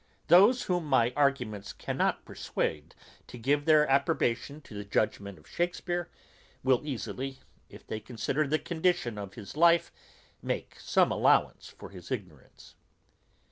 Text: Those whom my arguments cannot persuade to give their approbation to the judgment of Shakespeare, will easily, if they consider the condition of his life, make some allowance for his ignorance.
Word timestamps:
Those 0.29 0.63
whom 0.63 0.85
my 0.87 1.13
arguments 1.15 1.73
cannot 1.73 2.25
persuade 2.25 2.95
to 3.27 3.37
give 3.37 3.65
their 3.65 3.87
approbation 3.87 4.59
to 4.61 4.73
the 4.73 4.83
judgment 4.83 5.37
of 5.37 5.47
Shakespeare, 5.47 6.09
will 6.63 6.81
easily, 6.83 7.37
if 7.69 7.85
they 7.85 7.99
consider 7.99 8.47
the 8.47 8.57
condition 8.57 9.19
of 9.19 9.35
his 9.35 9.55
life, 9.55 9.91
make 10.41 10.79
some 10.79 11.11
allowance 11.11 11.69
for 11.69 11.89
his 11.91 12.09
ignorance. 12.09 12.73